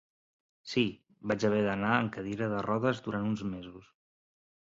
Sí, 0.69 0.83
vaig 1.31 1.43
haver 1.49 1.59
d'anar 1.67 1.91
en 2.05 2.09
cadira 2.15 2.49
de 2.55 2.63
rodes 2.69 3.03
durant 3.09 3.27
uns 3.33 3.43
mesos. 3.53 3.93